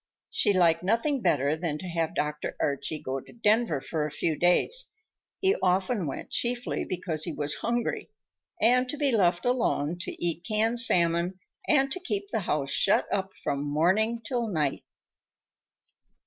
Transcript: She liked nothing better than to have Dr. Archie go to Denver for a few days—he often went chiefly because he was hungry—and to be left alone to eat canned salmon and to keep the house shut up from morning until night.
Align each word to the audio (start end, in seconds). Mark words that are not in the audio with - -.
She 0.31 0.51
liked 0.51 0.81
nothing 0.81 1.21
better 1.21 1.55
than 1.55 1.77
to 1.77 1.87
have 1.87 2.15
Dr. 2.15 2.57
Archie 2.59 2.97
go 2.97 3.19
to 3.19 3.31
Denver 3.33 3.79
for 3.79 4.03
a 4.03 4.09
few 4.11 4.35
days—he 4.35 5.55
often 5.61 6.07
went 6.07 6.31
chiefly 6.31 6.83
because 6.83 7.25
he 7.25 7.33
was 7.33 7.53
hungry—and 7.61 8.89
to 8.89 8.97
be 8.97 9.11
left 9.11 9.45
alone 9.45 9.99
to 9.99 10.11
eat 10.13 10.43
canned 10.43 10.79
salmon 10.79 11.39
and 11.67 11.91
to 11.91 11.99
keep 11.99 12.29
the 12.31 12.39
house 12.49 12.71
shut 12.71 13.05
up 13.13 13.29
from 13.43 13.63
morning 13.63 14.13
until 14.25 14.47
night. 14.47 14.83